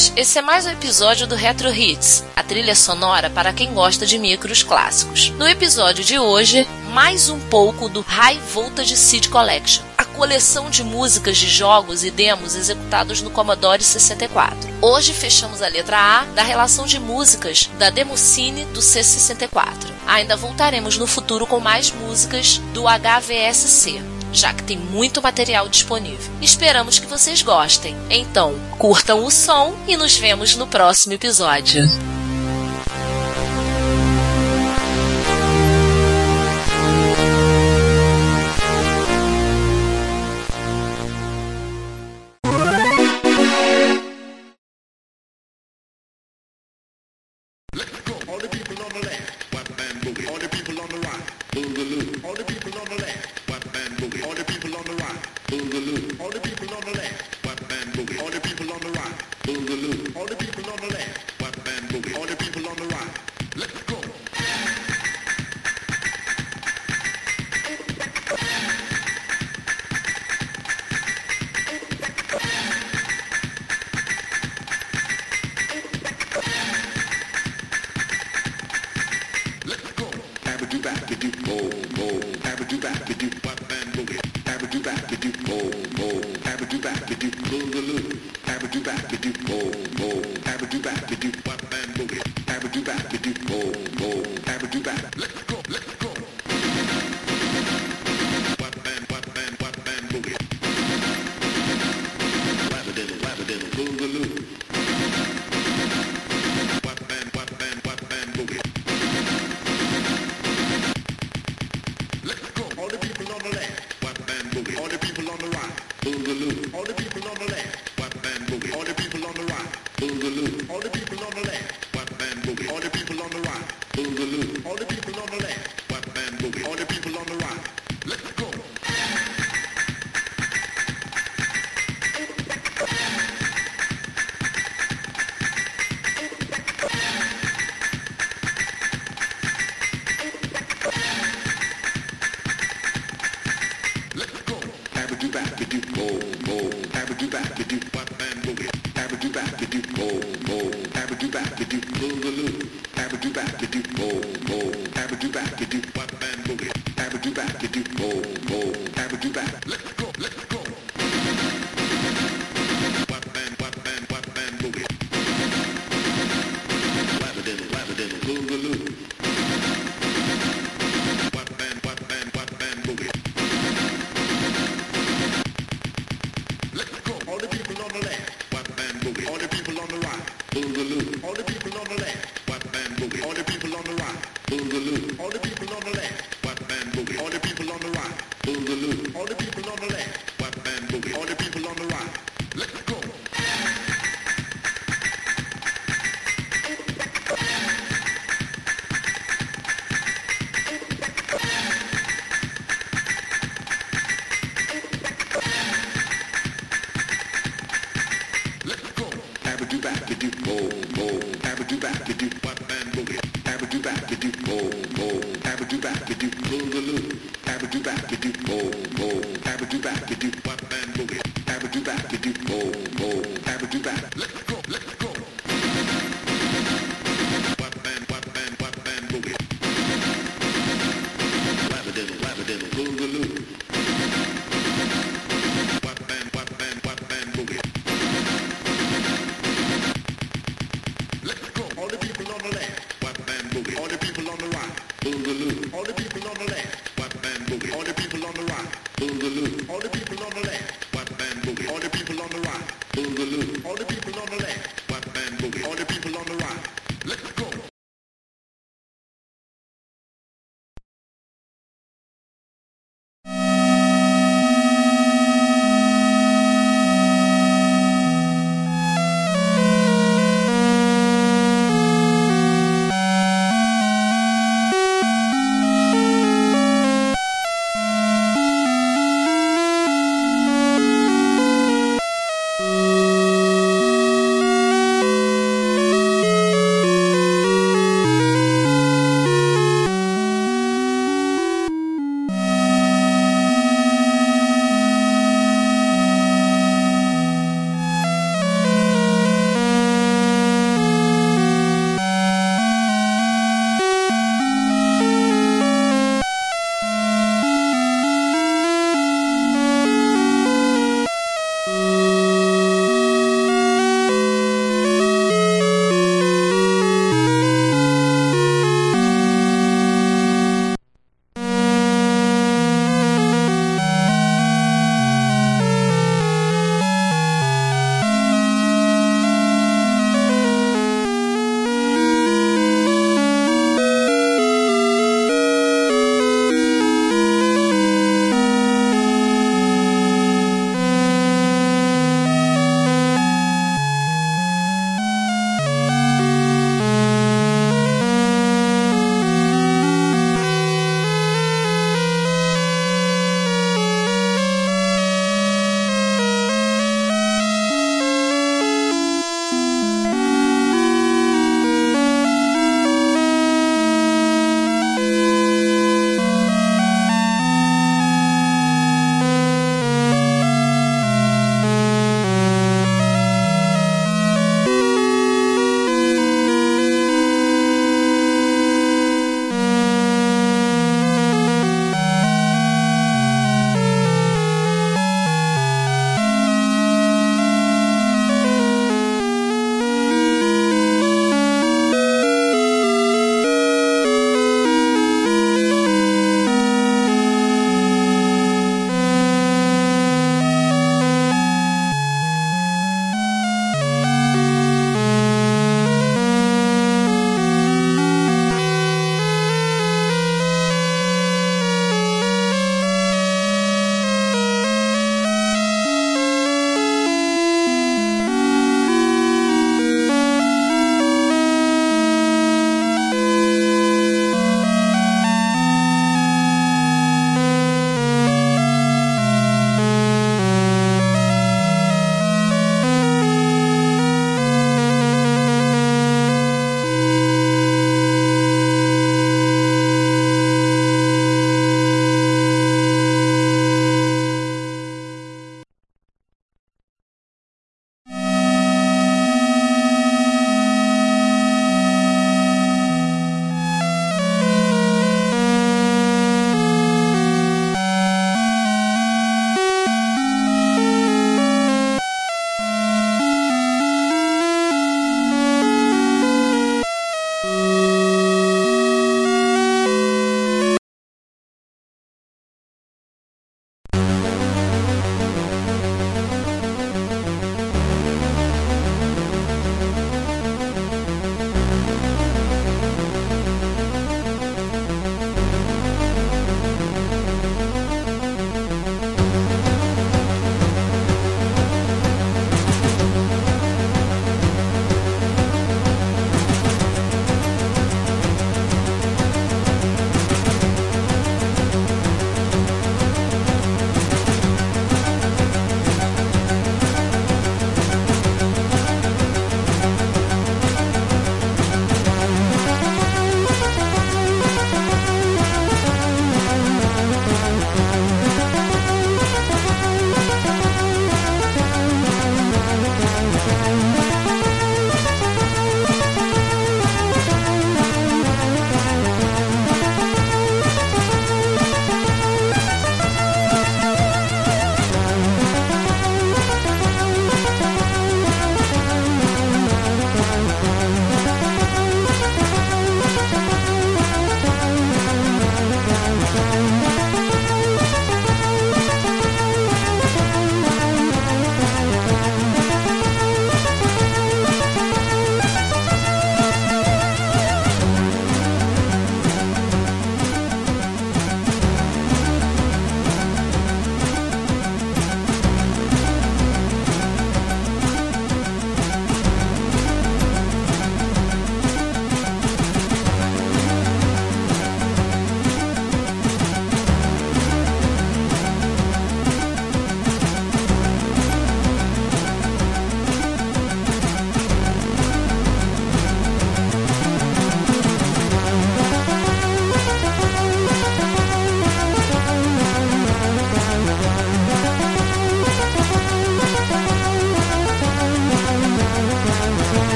[0.00, 4.06] todos, esse é mais um episódio do Retro Hits, a trilha sonora para quem gosta
[4.06, 5.30] de micros clássicos.
[5.30, 10.82] No episódio de hoje, mais um pouco do High Voltage Seed Collection, a coleção de
[10.82, 14.70] músicas de jogos e demos executados no Commodore 64.
[14.80, 19.90] Hoje fechamos a letra A da relação de músicas da Democine do C64.
[20.06, 26.30] Ainda voltaremos no futuro com mais músicas do HVSC já que tem muito material disponível.
[26.40, 27.96] Esperamos que vocês gostem.
[28.08, 32.19] Então, curtam o som e nos vemos no próximo episódio.